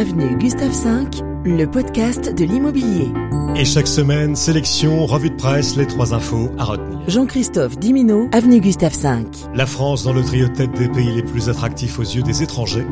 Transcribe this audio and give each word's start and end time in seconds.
avenue 0.00 0.34
Gustave 0.38 0.70
V, 0.70 1.22
le 1.44 1.66
podcast 1.66 2.34
de 2.34 2.44
l'immobilier. 2.46 3.12
Et 3.54 3.66
chaque 3.66 3.86
semaine, 3.86 4.34
sélection, 4.34 5.04
revue 5.04 5.28
de 5.28 5.36
presse, 5.36 5.76
les 5.76 5.86
trois 5.86 6.14
infos 6.14 6.48
à 6.56 6.64
retenir. 6.64 6.98
Jean-Christophe 7.06 7.78
Dimino, 7.78 8.26
avenue 8.32 8.60
Gustave 8.60 8.96
V. 8.98 9.26
La 9.54 9.66
France 9.66 10.04
dans 10.04 10.14
le 10.14 10.22
trio 10.22 10.48
tête 10.48 10.72
des 10.72 10.88
pays 10.88 11.14
les 11.14 11.22
plus 11.22 11.50
attractifs 11.50 11.98
aux 11.98 12.02
yeux 12.02 12.22
des 12.22 12.42
étrangers, 12.42 12.86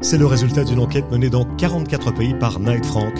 c'est 0.00 0.16
le 0.16 0.24
résultat 0.24 0.64
d'une 0.64 0.80
enquête 0.80 1.10
menée 1.10 1.28
dans 1.28 1.44
44 1.44 2.14
pays 2.14 2.32
par 2.32 2.58
Knight 2.58 2.86
Frank, 2.86 3.12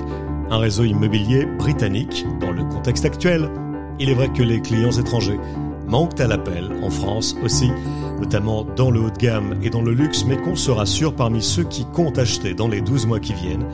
un 0.50 0.56
réseau 0.56 0.84
immobilier 0.84 1.45
britannique 1.45 2.24
dans 2.40 2.50
le 2.50 2.64
contexte 2.64 3.04
actuel. 3.04 3.50
Il 3.98 4.08
est 4.08 4.14
vrai 4.14 4.30
que 4.32 4.42
les 4.42 4.62
clients 4.62 4.90
étrangers 4.90 5.38
manquent 5.86 6.18
à 6.18 6.29
l'appel 6.29 6.70
en 6.82 6.88
France 6.88 7.36
aussi, 7.45 7.70
notamment 8.19 8.65
dans 8.77 8.91
le 8.91 9.01
haut 9.01 9.11
de 9.11 9.19
gamme 9.19 9.55
et 9.62 9.71
dans 9.71 9.83
le 9.83 9.93
luxe, 9.93 10.25
mais 10.27 10.37
qu'on 10.37 10.57
se 10.57 10.71
rassure 10.71 11.14
parmi 11.14 11.43
ceux 11.43 11.64
qui 11.64 11.85
comptent 11.87 12.19
acheter 12.19 12.55
dans 12.55 12.69
les 12.69 12.81
12 12.81 13.07
mois 13.07 13.21
qui 13.21 13.35
viennent, 13.35 13.67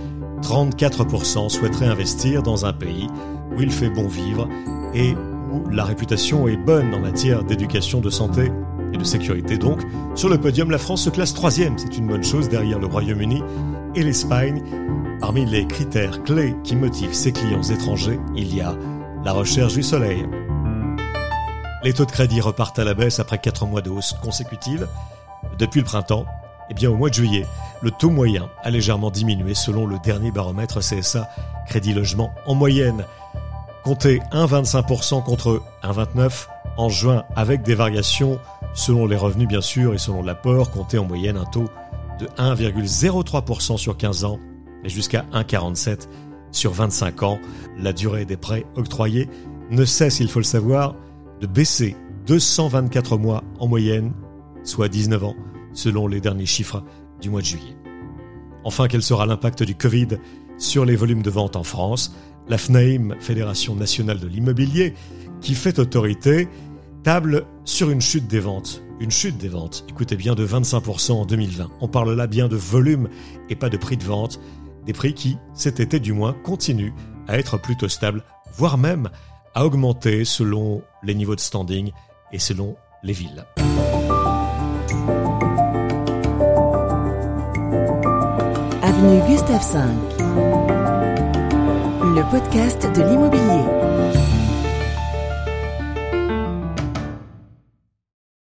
34% 0.42 1.48
souhaiteraient 1.48 1.86
investir 1.86 2.42
dans 2.42 2.66
un 2.66 2.72
pays 2.72 3.08
où 3.56 3.60
il 3.60 3.70
fait 3.70 3.90
bon 3.90 4.08
vivre 4.08 4.48
et 4.94 5.14
où 5.52 5.68
la 5.70 5.84
réputation 5.84 6.48
est 6.48 6.56
bonne 6.56 6.94
en 6.94 7.00
matière 7.00 7.44
d'éducation, 7.44 8.00
de 8.00 8.10
santé 8.10 8.50
et 8.92 8.96
de 8.96 9.04
sécurité. 9.04 9.58
Donc, 9.58 9.80
sur 10.14 10.28
le 10.28 10.38
podium, 10.38 10.70
la 10.70 10.78
France 10.78 11.04
se 11.04 11.10
classe 11.10 11.34
troisième. 11.34 11.78
C'est 11.78 11.96
une 11.96 12.06
bonne 12.06 12.24
chose 12.24 12.48
derrière 12.48 12.78
le 12.78 12.86
Royaume-Uni 12.86 13.42
et 13.94 14.02
l'Espagne. 14.02 14.62
Parmi 15.20 15.44
les 15.44 15.66
critères 15.66 16.22
clés 16.22 16.54
qui 16.64 16.76
motivent 16.76 17.12
ces 17.12 17.32
clients 17.32 17.62
étrangers, 17.62 18.18
il 18.36 18.54
y 18.54 18.60
a 18.60 18.74
la 19.24 19.32
recherche 19.32 19.74
du 19.74 19.82
soleil. 19.82 20.24
Les 21.82 21.94
taux 21.94 22.04
de 22.04 22.10
crédit 22.10 22.42
repartent 22.42 22.78
à 22.78 22.84
la 22.84 22.92
baisse 22.92 23.20
après 23.20 23.38
4 23.38 23.66
mois 23.66 23.80
de 23.80 23.88
hausse 23.88 24.14
consécutive. 24.22 24.86
Depuis 25.58 25.80
le 25.80 25.86
printemps, 25.86 26.26
eh 26.68 26.74
bien 26.74 26.90
au 26.90 26.96
mois 26.96 27.08
de 27.08 27.14
juillet, 27.14 27.46
le 27.80 27.90
taux 27.90 28.10
moyen 28.10 28.50
a 28.62 28.70
légèrement 28.70 29.10
diminué 29.10 29.54
selon 29.54 29.86
le 29.86 29.98
dernier 29.98 30.30
baromètre 30.30 30.80
CSA 30.80 31.28
Crédit 31.66 31.94
Logement 31.94 32.34
en 32.44 32.54
moyenne. 32.54 33.04
Comptez 33.82 34.20
1,25% 34.32 35.24
contre 35.24 35.62
1,29% 35.82 36.48
en 36.76 36.88
juin 36.90 37.24
avec 37.34 37.62
des 37.62 37.74
variations 37.74 38.38
selon 38.74 39.06
les 39.06 39.16
revenus 39.16 39.48
bien 39.48 39.62
sûr 39.62 39.94
et 39.94 39.98
selon 39.98 40.22
l'apport, 40.22 40.70
comptez 40.70 40.98
en 40.98 41.04
moyenne 41.04 41.36
un 41.36 41.44
taux 41.44 41.68
de 42.18 42.26
1,03% 42.38 43.78
sur 43.78 43.96
15 43.96 44.24
ans 44.24 44.38
et 44.84 44.90
jusqu'à 44.90 45.24
1,47% 45.32 46.06
sur 46.52 46.72
25 46.72 47.22
ans. 47.22 47.38
La 47.78 47.92
durée 47.92 48.24
des 48.24 48.36
prêts 48.36 48.66
octroyés 48.76 49.28
ne 49.70 49.84
cesse, 49.84 50.20
il 50.20 50.28
faut 50.28 50.40
le 50.40 50.44
savoir, 50.44 50.94
de 51.40 51.46
baisser 51.46 51.96
224 52.26 53.16
mois 53.18 53.42
en 53.58 53.66
moyenne, 53.66 54.12
soit 54.62 54.88
19 54.88 55.24
ans, 55.24 55.36
selon 55.72 56.06
les 56.06 56.20
derniers 56.20 56.46
chiffres 56.46 56.84
du 57.20 57.30
mois 57.30 57.40
de 57.40 57.46
juillet. 57.46 57.76
Enfin, 58.64 58.88
quel 58.88 59.02
sera 59.02 59.26
l'impact 59.26 59.62
du 59.62 59.74
Covid 59.74 60.08
sur 60.58 60.84
les 60.84 60.96
volumes 60.96 61.22
de 61.22 61.30
vente 61.30 61.56
en 61.56 61.62
France? 61.62 62.14
La 62.48 62.58
FNAIM, 62.58 63.16
Fédération 63.20 63.74
nationale 63.74 64.18
de 64.18 64.26
l'immobilier, 64.26 64.94
qui 65.40 65.54
fait 65.54 65.78
autorité, 65.78 66.48
table 67.02 67.46
sur 67.64 67.90
une 67.90 68.00
chute 68.00 68.26
des 68.26 68.40
ventes. 68.40 68.82
Une 69.00 69.10
chute 69.10 69.38
des 69.38 69.48
ventes, 69.48 69.86
écoutez 69.88 70.16
bien, 70.16 70.34
de 70.34 70.46
25% 70.46 71.12
en 71.12 71.24
2020. 71.24 71.70
On 71.80 71.88
parle 71.88 72.14
là 72.14 72.26
bien 72.26 72.48
de 72.48 72.56
volume 72.56 73.08
et 73.48 73.56
pas 73.56 73.70
de 73.70 73.78
prix 73.78 73.96
de 73.96 74.04
vente. 74.04 74.40
Des 74.84 74.92
prix 74.92 75.14
qui, 75.14 75.38
cet 75.54 75.80
été 75.80 76.00
du 76.00 76.12
moins, 76.12 76.34
continuent 76.44 76.92
à 77.26 77.38
être 77.38 77.58
plutôt 77.58 77.88
stables, 77.88 78.24
voire 78.54 78.76
même 78.76 79.08
à 79.54 79.64
augmenter 79.64 80.24
selon 80.24 80.82
les 81.02 81.14
niveaux 81.14 81.34
de 81.34 81.40
standing 81.40 81.92
et 82.32 82.38
selon 82.38 82.76
les 83.02 83.12
villes. 83.12 83.44
Avenue 88.82 89.20
Gustave 89.28 89.64
V, 89.72 89.78
le 92.02 92.30
podcast 92.30 92.86
de 92.94 93.02
l'immobilier. 93.02 93.79